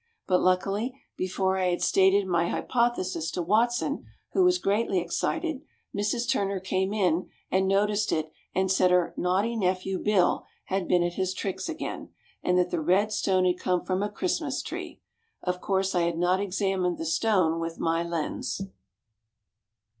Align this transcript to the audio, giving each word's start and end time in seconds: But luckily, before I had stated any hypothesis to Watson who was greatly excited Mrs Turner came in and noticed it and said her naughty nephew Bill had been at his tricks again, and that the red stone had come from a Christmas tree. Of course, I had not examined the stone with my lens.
But 0.25 0.41
luckily, 0.41 0.99
before 1.15 1.59
I 1.59 1.67
had 1.69 1.83
stated 1.83 2.25
any 2.27 2.49
hypothesis 2.49 3.29
to 3.29 3.43
Watson 3.43 4.07
who 4.31 4.43
was 4.43 4.57
greatly 4.57 4.97
excited 4.99 5.61
Mrs 5.95 6.27
Turner 6.27 6.59
came 6.59 6.91
in 6.91 7.29
and 7.51 7.67
noticed 7.67 8.11
it 8.11 8.31
and 8.55 8.71
said 8.71 8.89
her 8.89 9.13
naughty 9.15 9.55
nephew 9.55 9.99
Bill 9.99 10.47
had 10.65 10.87
been 10.87 11.03
at 11.03 11.13
his 11.13 11.35
tricks 11.35 11.69
again, 11.69 12.09
and 12.41 12.57
that 12.57 12.71
the 12.71 12.81
red 12.81 13.11
stone 13.11 13.45
had 13.45 13.59
come 13.59 13.85
from 13.85 14.01
a 14.01 14.09
Christmas 14.09 14.63
tree. 14.63 14.99
Of 15.43 15.61
course, 15.61 15.93
I 15.93 16.01
had 16.01 16.17
not 16.17 16.39
examined 16.39 16.97
the 16.97 17.05
stone 17.05 17.59
with 17.59 17.77
my 17.77 18.01
lens. 18.01 18.59